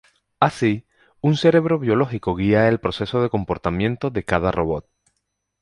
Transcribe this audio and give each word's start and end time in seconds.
Así, 0.39 0.87
un 1.21 1.37
cerebro 1.37 1.77
biológico 1.77 2.35
guía 2.35 2.67
el 2.67 2.79
proceso 2.79 3.21
de 3.21 3.29
comportamiento 3.29 4.09
de 4.09 4.23
cada 4.25 4.51
robot. 4.51 4.87